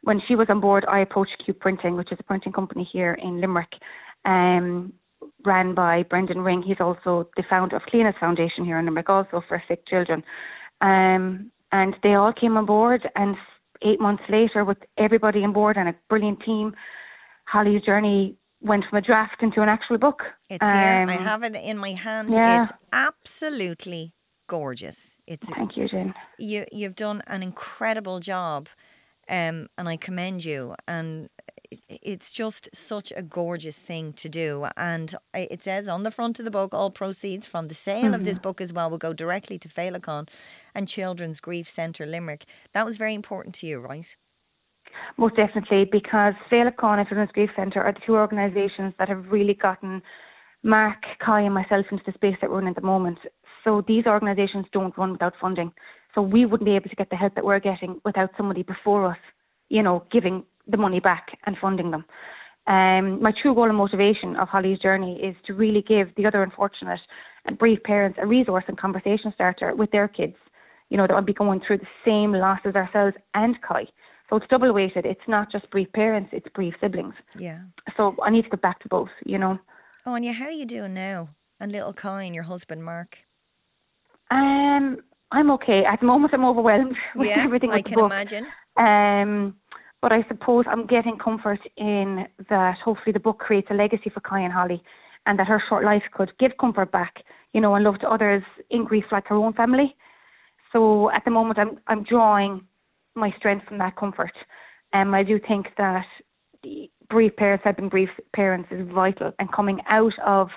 When 0.03 0.21
she 0.27 0.37
was 0.37 0.47
on 0.49 0.61
board, 0.61 0.85
I 0.89 1.01
approached 1.01 1.43
Cube 1.45 1.59
Printing, 1.61 1.97
which 1.97 2.13
is 2.13 2.19
a 2.21 2.25
printing 2.25 2.53
company 2.53 2.89
here 2.91 3.15
in 3.15 3.41
Limerick, 3.41 3.73
um, 4.25 4.93
ran 5.45 5.75
by 5.75 6.03
Brendan 6.05 6.41
Ring. 6.41 6.63
He's 6.63 6.81
also 6.81 7.29
the 7.37 7.45
founder 7.49 7.77
of 7.77 7.83
Cliona's 7.83 8.17
Foundation 8.21 8.65
here 8.65 8.79
in 8.79 8.85
Limerick, 8.85 9.09
also 9.11 9.43
for 9.49 9.63
sick 9.69 9.87
children. 9.87 10.23
Um, 10.81 11.51
and 11.73 11.95
they 12.03 12.15
all 12.15 12.33
came 12.33 12.57
on 12.57 12.65
board, 12.65 13.09
and 13.17 13.37
eight 13.83 14.01
months 14.01 14.23
later, 14.29 14.65
with 14.65 14.79
everybody 14.97 15.45
on 15.45 15.53
board 15.53 15.77
and 15.77 15.89
a 15.89 15.95
brilliant 16.09 16.41
team, 16.43 16.75
Holly's 17.45 17.83
journey 17.83 18.37
went 18.61 18.85
from 18.89 18.99
a 18.99 19.01
draft 19.01 19.43
into 19.43 19.63
an 19.63 19.69
actual 19.69 19.99
book. 19.99 20.23
It's 20.51 20.65
um, 20.65 20.75
here. 20.75 21.07
I 21.09 21.17
um, 21.17 21.25
have 21.25 21.43
it 21.43 21.55
in 21.55 21.79
my 21.79 21.93
hand. 21.93 22.33
Yeah. 22.33 22.63
It's 22.63 22.73
absolutely 22.93 24.15
gorgeous. 24.49 25.15
It's 25.27 25.49
Thank 25.49 25.77
you, 25.77 25.89
Jane. 25.89 26.15
You 26.39 26.67
you've 26.73 26.97
done 26.97 27.23
an 27.27 27.43
incredible 27.43 28.21
job. 28.21 28.69
Um, 29.29 29.69
and 29.77 29.89
I 29.89 29.99
commend 29.99 30.45
you. 30.45 30.75
And 30.87 31.29
it's 31.89 32.33
just 32.33 32.69
such 32.75 33.13
a 33.17 33.23
gorgeous 33.23 33.77
thing 33.77 34.13
to 34.15 34.29
do. 34.29 34.67
And 34.77 35.15
it 35.35 35.63
says 35.63 35.89
on 35.89 36.03
the 36.03 36.11
front 36.11 36.39
of 36.39 36.45
the 36.45 36.51
book, 36.51 36.73
all 36.73 36.91
proceeds 36.91 37.47
from 37.47 37.69
the 37.69 37.75
sale 37.75 38.05
mm-hmm. 38.05 38.15
of 38.15 38.25
this 38.25 38.37
mm-hmm. 38.37 38.43
book 38.43 38.61
as 38.61 38.73
well 38.73 38.91
will 38.91 38.99
go 38.99 39.13
directly 39.13 39.59
to 39.59 39.69
Féileacáin 39.69 40.29
and 40.75 40.89
Children's 40.89 41.41
Grief 41.41 41.69
Centre 41.69 42.07
Limerick. 42.07 42.45
That 42.73 42.87
was 42.87 42.97
very 42.97 43.15
important 43.15 43.55
to 43.57 43.67
you, 43.67 43.81
right? 43.81 44.17
Most 45.17 45.37
definitely, 45.37 45.85
because 45.91 46.35
Féileacáin 46.51 46.99
and 46.99 47.09
Children's 47.09 47.33
Grief 47.33 47.51
Centre 47.55 47.83
are 47.83 47.93
the 47.93 48.01
two 48.07 48.17
organisations 48.17 48.95
that 48.99 49.09
have 49.09 49.27
really 49.31 49.55
gotten 49.55 50.03
Mark, 50.63 51.05
Kai, 51.25 51.43
and 51.43 51.55
myself 51.55 51.87
into 51.91 52.03
the 52.07 52.13
space 52.13 52.37
that 52.41 52.51
we're 52.51 52.63
in 52.63 52.69
at 52.69 52.75
the 52.75 52.81
moment. 52.81 53.19
So 53.65 53.85
these 53.87 54.07
organisations 54.07 54.67
don't 54.73 54.97
run 54.97 55.13
without 55.13 55.35
funding. 55.41 55.73
So 56.15 56.23
we 56.23 56.47
wouldn't 56.47 56.67
be 56.67 56.75
able 56.75 56.89
to 56.89 56.97
get 56.97 57.11
the 57.11 57.17
help 57.17 57.35
that 57.35 57.45
we're 57.45 57.61
getting 57.61 58.01
without 58.05 58.31
somebody 58.37 58.63
before 58.63 59.07
us, 59.07 59.19
you 59.69 59.83
know, 59.83 60.05
giving 60.11 60.45
the 60.69 60.77
money 60.77 61.01
back 61.01 61.39
and 61.47 61.57
funding 61.61 61.91
them. 61.91 62.05
Um, 62.67 63.23
my 63.23 63.33
true 63.41 63.55
goal 63.55 63.69
and 63.69 63.77
motivation 63.77 64.37
of 64.37 64.49
Holly's 64.49 64.79
journey 64.79 65.19
is 65.23 65.35
to 65.47 65.55
really 65.55 65.83
give 65.83 66.15
the 66.17 66.27
other 66.27 66.43
unfortunate 66.43 67.01
and 67.47 67.59
bereaved 67.59 67.83
parents 67.85 68.19
a 68.21 68.27
resource 68.27 68.65
and 68.69 68.79
conversation 68.79 69.33
starter 69.35 69.75
with 69.75 69.91
their 69.91 70.07
kids, 70.07 70.37
you 70.91 70.99
know, 70.99 71.07
that 71.07 71.15
will 71.15 71.23
be 71.23 71.33
going 71.33 71.63
through 71.67 71.79
the 71.79 71.87
same 72.05 72.33
loss 72.33 72.61
as 72.67 72.75
ourselves 72.75 73.17
and 73.35 73.57
Kai. 73.63 73.87
So 74.29 74.37
it's 74.37 74.47
double 74.51 74.75
weighted. 74.75 75.07
It's 75.07 75.27
not 75.27 75.51
just 75.51 75.71
bereaved 75.71 75.95
parents, 75.95 76.31
it's 76.33 76.47
bereaved 76.55 76.77
siblings. 76.81 77.15
Yeah. 77.39 77.61
So 77.97 78.15
I 78.23 78.31
need 78.31 78.43
to 78.43 78.51
get 78.51 78.61
back 78.61 78.81
to 78.81 78.89
both, 78.89 79.09
you 79.25 79.39
know. 79.39 79.59
Oh, 80.05 80.15
and 80.15 80.25
yeah, 80.25 80.33
how 80.33 80.45
are 80.45 80.51
you 80.51 80.67
doing 80.67 80.93
now? 80.93 81.31
And 81.59 81.73
little 81.73 81.95
Kai 81.95 82.25
and 82.25 82.35
your 82.35 82.45
husband, 82.45 82.85
Mark? 82.85 83.19
Um, 84.31 84.99
I'm 85.33 85.51
okay. 85.53 85.83
At 85.91 86.01
the 86.01 86.07
moment, 86.07 86.35
I'm 86.35 86.45
overwhelmed 86.45 86.97
with 87.17 87.29
yeah, 87.29 87.43
everything. 87.43 87.71
I 87.73 87.81
can 87.81 87.95
book. 87.95 88.13
imagine. 88.13 88.47
Um, 88.77 89.57
but 90.01 90.13
I 90.13 90.25
suppose 90.29 90.65
I'm 90.69 90.87
getting 90.87 91.19
comfort 91.19 91.61
in 91.77 92.27
that 92.49 92.77
hopefully 92.85 93.13
the 93.13 93.21
book 93.21 93.39
creates 93.39 93.69
a 93.71 93.75
legacy 93.75 94.11
for 94.11 94.21
Kai 94.21 94.41
and 94.41 94.53
Holly 94.53 94.83
and 95.27 95.39
that 95.39 95.47
her 95.47 95.63
short 95.69 95.85
life 95.85 96.03
could 96.13 96.33
give 96.39 96.53
comfort 96.61 96.93
back, 96.93 97.23
you 97.53 97.61
know, 97.61 97.75
and 97.75 97.85
love 97.85 97.99
to 98.01 98.09
others 98.09 98.43
in 98.71 98.85
grief 98.85 99.05
like 99.11 99.27
her 99.27 99.37
own 99.37 99.53
family. 99.55 99.97
So 100.73 101.11
at 101.11 101.25
the 101.25 101.31
moment 101.31 101.59
I'm 101.59 101.79
I'm 101.87 102.05
drawing 102.05 102.63
my 103.15 103.33
strength 103.37 103.67
from 103.67 103.79
that 103.79 103.97
comfort. 103.97 104.33
And 104.93 105.09
um, 105.09 105.15
I 105.15 105.23
do 105.23 105.39
think 105.47 105.67
that 105.77 106.07
the 106.63 106.91
bereaved 107.11 107.37
parents, 107.37 107.65
helping 107.65 107.89
brief 107.89 108.09
parents 108.35 108.69
is 108.71 108.89
vital 108.95 109.33
and 109.39 109.53
coming 109.53 109.81
out 109.89 110.13
of 110.25 110.49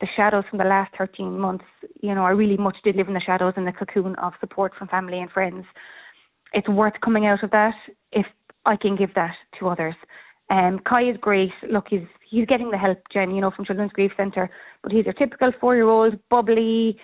the 0.00 0.08
shadows 0.16 0.44
from 0.48 0.58
the 0.58 0.64
last 0.64 0.94
13 0.96 1.38
months, 1.38 1.64
you 2.00 2.14
know, 2.14 2.24
I 2.24 2.30
really 2.30 2.56
much 2.56 2.76
did 2.84 2.96
live 2.96 3.08
in 3.08 3.14
the 3.14 3.20
shadows 3.20 3.54
in 3.56 3.64
the 3.64 3.72
cocoon 3.72 4.14
of 4.16 4.32
support 4.40 4.72
from 4.78 4.88
family 4.88 5.18
and 5.18 5.30
friends. 5.30 5.64
It's 6.52 6.68
worth 6.68 6.94
coming 7.04 7.26
out 7.26 7.42
of 7.42 7.50
that 7.50 7.74
if 8.12 8.26
I 8.68 8.76
can 8.76 8.96
give 8.96 9.14
that 9.14 9.34
to 9.58 9.68
others. 9.68 9.94
Um, 10.50 10.78
Kai 10.86 11.10
is 11.10 11.16
great. 11.20 11.50
Look, 11.70 11.86
he's 11.90 12.06
he's 12.30 12.46
getting 12.46 12.70
the 12.70 12.78
help, 12.78 12.98
Jen, 13.12 13.34
you 13.34 13.40
know, 13.40 13.50
from 13.50 13.64
Children's 13.64 13.92
Grief 13.92 14.12
Centre. 14.16 14.50
But 14.82 14.92
he's 14.92 15.06
a 15.06 15.12
typical 15.12 15.52
four-year-old, 15.60 16.18
bubbly, 16.28 16.98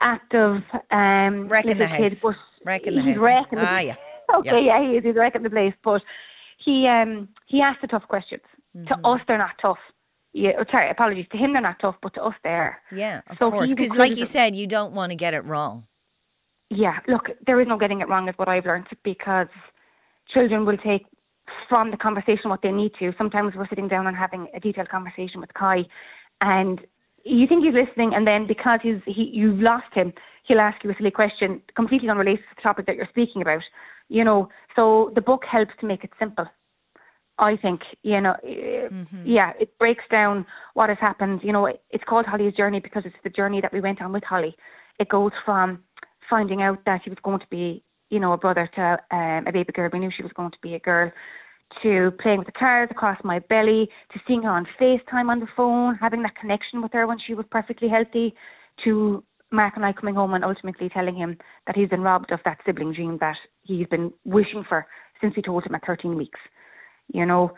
active, 0.00 0.62
um, 0.90 1.48
wrecking 1.48 1.78
the 1.78 1.86
house. 1.86 1.98
Kid, 1.98 2.18
but 2.22 2.34
wrecking 2.64 2.96
the 2.96 3.02
he's 3.02 3.14
house. 3.14 3.22
Wrecking 3.22 3.58
ah, 3.58 3.76
the, 3.76 3.84
yeah. 3.84 3.96
Okay, 4.36 4.64
yeah. 4.64 4.80
yeah, 4.80 4.90
he 4.90 4.96
is. 4.96 5.04
He's 5.04 5.14
wrecking 5.14 5.42
the 5.42 5.50
place. 5.50 5.74
But 5.84 6.02
he 6.64 6.88
um 6.88 7.28
he 7.46 7.60
asks 7.60 7.82
the 7.82 7.88
tough 7.88 8.08
questions. 8.08 8.42
Mm-hmm. 8.76 8.86
To 8.86 9.08
us, 9.08 9.20
they're 9.28 9.38
not 9.38 9.56
tough. 9.60 9.78
Yeah, 10.32 10.50
oh, 10.58 10.64
sorry, 10.70 10.90
apologies. 10.90 11.26
To 11.30 11.38
him, 11.38 11.52
they're 11.52 11.62
not 11.62 11.78
tough, 11.80 11.94
but 12.02 12.14
to 12.14 12.22
us, 12.24 12.34
they 12.42 12.50
are. 12.50 12.78
Yeah, 12.90 13.20
of 13.28 13.36
so 13.38 13.50
course. 13.52 13.70
Because, 13.70 13.96
like 13.96 14.16
you 14.16 14.24
said, 14.24 14.56
you 14.56 14.66
don't 14.66 14.92
want 14.92 15.10
to 15.10 15.16
get 15.16 15.32
it 15.32 15.44
wrong. 15.44 15.86
Yeah, 16.70 16.98
look, 17.06 17.28
there 17.46 17.60
is 17.60 17.68
no 17.68 17.78
getting 17.78 18.00
it 18.00 18.08
wrong, 18.08 18.28
is 18.28 18.34
what 18.36 18.48
I've 18.48 18.64
learned, 18.64 18.88
because 19.04 19.46
children 20.34 20.66
will 20.66 20.76
take 20.76 21.06
from 21.68 21.90
the 21.90 21.96
conversation 21.96 22.50
what 22.50 22.62
they 22.62 22.72
need 22.72 22.92
to. 22.98 23.12
Sometimes 23.16 23.54
we're 23.54 23.68
sitting 23.68 23.88
down 23.88 24.06
and 24.06 24.16
having 24.16 24.48
a 24.54 24.60
detailed 24.60 24.88
conversation 24.88 25.40
with 25.40 25.54
Kai, 25.54 25.84
and 26.40 26.80
you 27.24 27.46
think 27.46 27.64
he's 27.64 27.74
listening, 27.74 28.12
and 28.14 28.26
then 28.26 28.46
because 28.46 28.80
he's 28.82 29.00
he, 29.06 29.30
you've 29.32 29.60
lost 29.60 29.92
him, 29.94 30.12
he'll 30.46 30.60
ask 30.60 30.82
you 30.84 30.90
a 30.90 30.94
silly 30.98 31.10
question 31.10 31.62
completely 31.74 32.08
unrelated 32.08 32.40
to 32.40 32.54
the 32.56 32.62
topic 32.62 32.86
that 32.86 32.96
you're 32.96 33.08
speaking 33.08 33.42
about. 33.42 33.62
You 34.08 34.24
know, 34.24 34.48
so 34.76 35.10
the 35.14 35.22
book 35.22 35.42
helps 35.50 35.72
to 35.80 35.86
make 35.86 36.04
it 36.04 36.10
simple. 36.18 36.46
I 37.38 37.56
think 37.56 37.80
you 38.02 38.20
know, 38.20 38.34
mm-hmm. 38.44 39.22
yeah, 39.26 39.52
it 39.58 39.76
breaks 39.78 40.04
down 40.10 40.46
what 40.74 40.88
has 40.88 40.98
happened. 41.00 41.40
You 41.42 41.52
know, 41.52 41.66
it's 41.66 42.04
called 42.06 42.26
Holly's 42.26 42.54
journey 42.54 42.80
because 42.80 43.02
it's 43.06 43.16
the 43.24 43.30
journey 43.30 43.60
that 43.60 43.72
we 43.72 43.80
went 43.80 44.02
on 44.02 44.12
with 44.12 44.24
Holly. 44.24 44.54
It 45.00 45.08
goes 45.08 45.32
from 45.44 45.82
finding 46.28 46.62
out 46.62 46.78
that 46.86 47.00
she 47.04 47.10
was 47.10 47.18
going 47.22 47.40
to 47.40 47.46
be, 47.50 47.82
you 48.14 48.20
know, 48.20 48.32
a 48.32 48.38
brother 48.38 48.70
to 48.76 48.98
um, 49.10 49.44
a 49.48 49.52
baby 49.52 49.72
girl. 49.72 49.90
We 49.92 49.98
knew 49.98 50.10
she 50.16 50.22
was 50.22 50.32
going 50.32 50.52
to 50.52 50.56
be 50.62 50.74
a 50.74 50.78
girl. 50.78 51.10
To 51.82 52.12
playing 52.22 52.38
with 52.38 52.46
the 52.46 52.52
cards 52.52 52.92
across 52.92 53.18
my 53.24 53.40
belly, 53.40 53.88
to 54.12 54.20
seeing 54.28 54.44
her 54.44 54.50
on 54.50 54.64
FaceTime 54.80 55.28
on 55.28 55.40
the 55.40 55.48
phone, 55.56 55.96
having 56.00 56.22
that 56.22 56.36
connection 56.36 56.80
with 56.80 56.92
her 56.92 57.08
when 57.08 57.18
she 57.26 57.34
was 57.34 57.44
perfectly 57.50 57.88
healthy, 57.88 58.32
to 58.84 59.24
Mark 59.50 59.74
and 59.74 59.84
I 59.84 59.92
coming 59.92 60.14
home 60.14 60.34
and 60.34 60.44
ultimately 60.44 60.88
telling 60.88 61.16
him 61.16 61.36
that 61.66 61.74
he's 61.74 61.88
been 61.88 62.02
robbed 62.02 62.30
of 62.30 62.38
that 62.44 62.58
sibling 62.64 62.92
dream 62.92 63.18
that 63.20 63.36
he's 63.62 63.88
been 63.88 64.12
wishing 64.24 64.64
for 64.68 64.86
since 65.20 65.34
we 65.34 65.42
told 65.42 65.64
him 65.64 65.74
at 65.74 65.84
13 65.84 66.16
weeks. 66.16 66.38
You 67.12 67.26
know, 67.26 67.52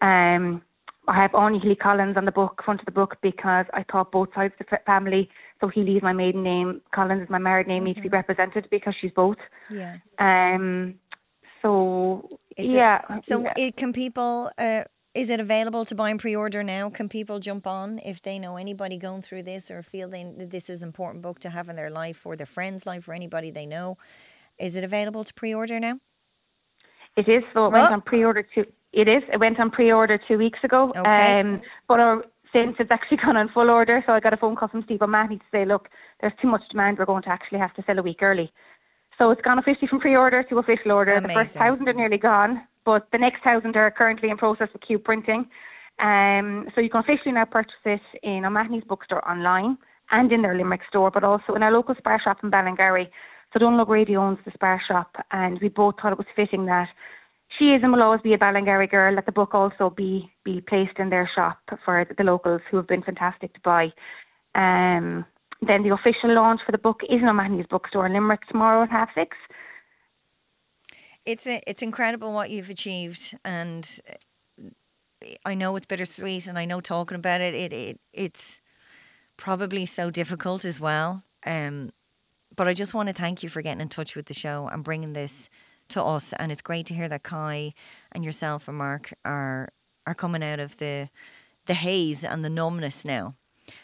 um, 0.00 0.62
I 1.08 1.16
have 1.16 1.30
Aine 1.34 1.60
Healy 1.60 1.74
Collins 1.74 2.16
on 2.16 2.26
the 2.26 2.32
book, 2.32 2.62
front 2.64 2.80
of 2.80 2.86
the 2.86 2.92
book, 2.92 3.16
because 3.22 3.66
I 3.72 3.84
thought 3.90 4.12
both 4.12 4.28
sides 4.34 4.54
of 4.60 4.66
the 4.70 4.78
family, 4.84 5.30
so 5.60 5.68
Healy 5.68 5.96
is 5.96 6.02
my 6.02 6.12
maiden 6.12 6.42
name, 6.42 6.82
Collins 6.94 7.22
is 7.22 7.30
my 7.30 7.38
married 7.38 7.66
name, 7.66 7.78
mm-hmm. 7.78 7.86
need 7.86 7.96
to 7.96 8.02
be 8.02 8.08
mm-hmm. 8.08 8.16
represented 8.16 8.68
because 8.70 8.94
she's 9.00 9.12
both. 9.12 9.38
Yeah. 9.70 9.96
Um. 10.18 10.94
So 11.62 12.28
it's 12.56 12.72
yeah. 12.72 13.00
A, 13.08 13.20
so 13.24 13.42
yeah. 13.42 13.54
It, 13.56 13.76
can 13.76 13.92
people? 13.92 14.50
Uh, 14.58 14.84
is 15.14 15.30
it 15.30 15.40
available 15.40 15.84
to 15.86 15.94
buy 15.94 16.10
and 16.10 16.20
pre-order 16.20 16.62
now? 16.62 16.90
Can 16.90 17.08
people 17.08 17.40
jump 17.40 17.66
on 17.66 17.98
if 18.04 18.22
they 18.22 18.38
know 18.38 18.56
anybody 18.56 18.98
going 18.98 19.22
through 19.22 19.42
this 19.42 19.68
or 19.68 19.82
feel 19.82 20.08
they, 20.08 20.32
this 20.36 20.70
is 20.70 20.82
an 20.82 20.88
important 20.88 21.22
book 21.22 21.40
to 21.40 21.50
have 21.50 21.68
in 21.68 21.74
their 21.74 21.90
life 21.90 22.24
or 22.24 22.36
their 22.36 22.46
friend's 22.46 22.86
life 22.86 23.08
or 23.08 23.14
anybody 23.14 23.50
they 23.50 23.66
know? 23.66 23.96
Is 24.58 24.76
it 24.76 24.84
available 24.84 25.24
to 25.24 25.34
pre-order 25.34 25.80
now? 25.80 25.98
It 27.16 27.28
is. 27.28 27.42
So 27.52 27.64
it 27.64 27.68
oh. 27.68 27.70
went 27.70 27.92
on 27.92 28.02
pre-order 28.02 28.46
two. 28.54 28.66
It 28.92 29.08
is. 29.08 29.22
It 29.32 29.38
went 29.40 29.60
on 29.60 29.70
pre-order 29.70 30.18
two 30.28 30.38
weeks 30.38 30.58
ago. 30.62 30.90
Okay. 30.96 31.40
Um, 31.40 31.60
but 31.86 32.00
our, 32.00 32.24
since 32.52 32.76
it's 32.78 32.90
actually 32.90 33.16
gone 33.24 33.36
on 33.36 33.48
full 33.48 33.70
order, 33.70 34.02
so 34.06 34.12
I 34.12 34.20
got 34.20 34.32
a 34.32 34.38
phone 34.38 34.56
call 34.56 34.68
from 34.68 34.82
Steve 34.84 35.02
O'Mahony 35.02 35.38
to 35.38 35.44
say, 35.52 35.64
look, 35.64 35.88
there's 36.20 36.32
too 36.40 36.48
much 36.48 36.62
demand. 36.70 36.98
We're 36.98 37.04
going 37.06 37.22
to 37.24 37.30
actually 37.30 37.58
have 37.58 37.74
to 37.74 37.84
sell 37.86 37.98
a 37.98 38.02
week 38.02 38.22
early. 38.22 38.52
So 39.18 39.30
it's 39.30 39.42
gone 39.42 39.58
officially 39.58 39.88
from 39.88 40.00
pre-order 40.00 40.42
to 40.44 40.58
official 40.58 40.92
order. 40.92 41.12
Amazing. 41.12 41.28
The 41.28 41.34
first 41.34 41.54
thousand 41.54 41.88
are 41.88 41.92
nearly 41.92 42.18
gone 42.18 42.62
but 42.88 43.06
the 43.12 43.18
next 43.18 43.44
thousand 43.44 43.76
are 43.76 43.90
currently 43.90 44.30
in 44.30 44.38
process 44.38 44.70
of 44.74 44.80
cube 44.80 45.04
printing. 45.04 45.44
Um, 45.98 46.68
so 46.74 46.80
you 46.80 46.88
can 46.88 47.00
officially 47.00 47.32
now 47.32 47.44
purchase 47.44 47.84
it 47.84 48.00
in 48.22 48.46
O'Mahony's 48.46 48.88
bookstore 48.88 49.22
online 49.30 49.76
and 50.10 50.32
in 50.32 50.40
their 50.40 50.56
Limerick 50.56 50.80
store, 50.88 51.10
but 51.10 51.22
also 51.22 51.52
in 51.54 51.62
our 51.62 51.70
local 51.70 51.94
spar 51.96 52.18
shop 52.18 52.38
in 52.42 52.50
Ballingarry. 52.50 53.08
So 53.52 53.58
Donal 53.58 53.82
O'Grady 53.82 54.16
owns 54.16 54.38
the 54.46 54.52
spar 54.52 54.80
shop, 54.88 55.16
and 55.32 55.58
we 55.60 55.68
both 55.68 55.96
thought 56.00 56.12
it 56.12 56.18
was 56.18 56.34
fitting 56.34 56.64
that 56.64 56.88
she 57.58 57.66
is 57.66 57.82
and 57.82 57.92
will 57.92 58.02
always 58.02 58.20
be 58.20 58.34
a 58.34 58.38
Ballingarry 58.38 58.90
girl. 58.90 59.14
Let 59.14 59.26
the 59.26 59.32
book 59.32 59.54
also 59.54 59.90
be 59.90 60.30
be 60.44 60.60
placed 60.60 60.98
in 60.98 61.10
their 61.10 61.28
shop 61.34 61.58
for 61.84 62.06
the 62.16 62.24
locals 62.24 62.62
who 62.70 62.76
have 62.76 62.86
been 62.86 63.02
fantastic 63.02 63.52
to 63.54 63.60
buy. 63.60 63.92
Um, 64.54 65.24
then 65.60 65.82
the 65.82 65.92
official 65.92 66.34
launch 66.34 66.60
for 66.64 66.72
the 66.72 66.78
book 66.78 67.00
is 67.02 67.20
in 67.20 67.28
O'Mahony's 67.28 67.66
bookstore 67.68 68.06
in 68.06 68.12
Limerick 68.12 68.46
tomorrow 68.48 68.82
at 68.84 68.90
half 68.90 69.08
six 69.14 69.36
it's 71.28 71.46
a, 71.46 71.62
it's 71.66 71.82
incredible 71.82 72.32
what 72.32 72.48
you've 72.48 72.70
achieved, 72.70 73.36
and 73.44 74.00
I 75.44 75.54
know 75.54 75.76
it's 75.76 75.84
bittersweet, 75.84 76.46
and 76.46 76.58
I 76.58 76.64
know 76.64 76.80
talking 76.80 77.16
about 77.16 77.42
it, 77.42 77.54
it, 77.54 77.72
it 77.72 78.00
it's 78.14 78.62
probably 79.36 79.84
so 79.84 80.10
difficult 80.10 80.64
as 80.64 80.80
well. 80.80 81.22
Um, 81.44 81.90
but 82.56 82.66
I 82.66 82.72
just 82.72 82.94
want 82.94 83.08
to 83.08 83.12
thank 83.12 83.42
you 83.42 83.50
for 83.50 83.60
getting 83.60 83.82
in 83.82 83.90
touch 83.90 84.16
with 84.16 84.24
the 84.24 84.32
show 84.32 84.70
and 84.72 84.82
bringing 84.82 85.12
this 85.12 85.50
to 85.90 86.02
us. 86.02 86.32
And 86.38 86.52
it's 86.52 86.62
great 86.62 86.86
to 86.86 86.94
hear 86.94 87.08
that 87.08 87.22
Kai 87.22 87.74
and 88.12 88.24
yourself 88.24 88.68
and 88.68 88.78
Mark 88.78 89.12
are 89.24 89.68
are 90.06 90.14
coming 90.14 90.42
out 90.42 90.60
of 90.60 90.76
the 90.78 91.08
the 91.66 91.74
haze 91.74 92.24
and 92.24 92.44
the 92.44 92.50
numbness 92.50 93.04
now, 93.04 93.34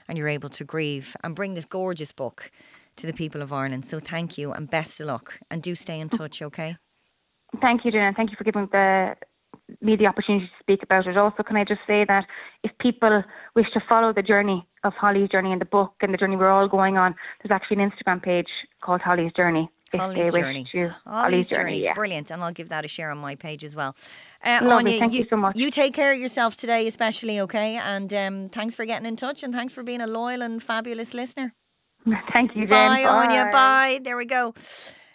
and 0.08 0.16
you're 0.16 0.28
able 0.28 0.49
to 0.49 0.64
grieve 0.64 1.16
and 1.23 1.37
bring 1.37 1.54
this 1.54 1.66
gorgeous 1.66 2.12
book 2.12 2.50
to 2.96 3.06
the 3.06 3.12
people 3.12 3.42
of 3.42 3.52
Ireland. 3.52 3.84
So 3.84 4.00
thank 4.00 4.38
you 4.38 4.52
and 4.52 4.70
best 4.70 5.00
of 5.00 5.06
luck. 5.06 5.38
And 5.50 5.62
do 5.62 5.75
stay 5.75 6.00
in 6.00 6.08
touch, 6.08 6.40
okay? 6.40 6.76
Thank 7.61 7.84
you, 7.84 7.92
and 7.94 8.16
thank 8.16 8.30
you 8.30 8.37
for 8.37 8.44
giving 8.44 8.68
the 8.73 9.14
me 9.80 9.96
the 9.96 10.06
opportunity 10.06 10.46
to 10.46 10.52
speak 10.61 10.82
about 10.82 11.06
it. 11.06 11.16
Also, 11.16 11.42
can 11.42 11.56
I 11.56 11.64
just 11.64 11.80
say 11.87 12.04
that 12.06 12.25
if 12.62 12.70
people 12.80 13.23
wish 13.54 13.66
to 13.73 13.80
follow 13.88 14.12
the 14.12 14.23
journey 14.23 14.66
of 14.82 14.92
Holly's 14.94 15.28
journey 15.30 15.52
in 15.52 15.58
the 15.58 15.64
book 15.64 15.94
and 16.00 16.12
the 16.12 16.18
journey 16.18 16.37
we're 16.37 16.50
all 16.50 16.68
going 16.68 16.96
on, 16.99 17.14
there's 17.42 17.54
actually 17.54 17.82
an 17.82 17.90
Instagram 17.90 18.23
page 18.23 18.49
called 18.82 19.00
Holly's 19.00 19.32
Journey. 19.32 19.70
Holly's 19.98 20.32
Journey. 20.32 20.66
Holly's, 20.72 20.92
Holly's 21.06 21.46
Journey, 21.46 21.62
Journey. 21.62 21.82
Yeah. 21.84 21.94
brilliant, 21.94 22.30
and 22.30 22.42
I'll 22.42 22.52
give 22.52 22.68
that 22.68 22.84
a 22.84 22.88
share 22.88 23.10
on 23.10 23.18
my 23.18 23.34
page 23.34 23.64
as 23.64 23.74
well. 23.74 23.96
Uh, 24.42 24.60
Lovely, 24.62 24.94
Aine, 24.94 25.00
thank 25.00 25.12
you, 25.12 25.20
you, 25.20 25.26
so 25.28 25.36
much. 25.36 25.56
You 25.56 25.70
take 25.70 25.94
care 25.94 26.12
of 26.12 26.18
yourself 26.18 26.56
today, 26.56 26.86
especially, 26.86 27.40
okay? 27.40 27.76
And 27.76 28.12
um, 28.14 28.48
thanks 28.50 28.74
for 28.74 28.84
getting 28.84 29.06
in 29.06 29.16
touch, 29.16 29.42
and 29.42 29.52
thanks 29.52 29.72
for 29.72 29.82
being 29.82 30.00
a 30.00 30.06
loyal 30.06 30.42
and 30.42 30.62
fabulous 30.62 31.14
listener. 31.14 31.54
Thank 32.34 32.54
you, 32.54 32.66
Jen. 32.66 32.68
Bye, 32.68 33.04
Bye. 33.04 33.34
Aine. 33.34 33.50
Bye. 33.50 34.00
There 34.02 34.16
we 34.16 34.26
go 34.26 34.52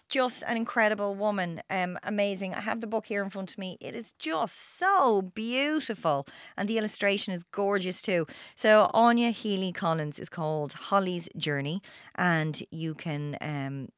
just 0.09 0.43
an 0.47 0.57
incredible 0.57 1.15
woman. 1.15 1.61
Um, 1.69 1.97
amazing. 2.03 2.53
I 2.53 2.61
have 2.61 2.81
the 2.81 2.87
book 2.87 3.05
here 3.05 3.23
in 3.23 3.29
front 3.29 3.51
of 3.51 3.57
me. 3.57 3.77
It 3.79 3.95
is 3.95 4.13
just 4.19 4.77
so 4.77 5.21
beautiful, 5.33 6.27
and 6.57 6.67
the 6.67 6.77
illustration 6.77 7.33
is 7.33 7.43
gorgeous 7.43 8.01
too. 8.01 8.25
So 8.55 8.89
Aine 8.93 9.31
Healy 9.31 9.71
Collins 9.71 10.19
is 10.19 10.29
called 10.29 10.73
Holly's 10.73 11.29
Journey, 11.37 11.81
and 12.15 12.61
you 12.71 12.95
can 12.95 13.37
um, 13.39 13.89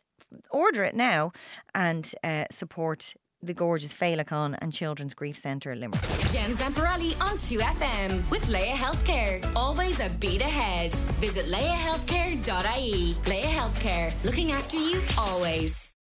order 0.49 0.83
it 0.83 0.95
now 0.95 1.31
and 1.73 2.13
uh, 2.23 2.45
support 2.51 3.13
the 3.43 3.53
gorgeous 3.53 3.93
Féileacáin 3.93 4.55
and 4.61 4.71
Children's 4.71 5.13
Grief 5.13 5.35
Centre 5.35 5.75
Limerick. 5.75 6.01
Jen 6.31 6.51
Zamparelli 6.51 7.19
on 7.21 7.37
2FM 7.37 8.29
with 8.29 8.47
Laya 8.49 8.73
Healthcare. 8.73 9.43
Always 9.55 9.99
a 9.99 10.09
beat 10.19 10.41
ahead. 10.41 10.93
Visit 11.19 11.45
layahealthcare.ie. 11.45 13.15
Laya 13.27 13.45
Healthcare, 13.45 14.13
looking 14.23 14.51
after 14.51 14.77
you 14.77 15.01
always. 15.17 15.80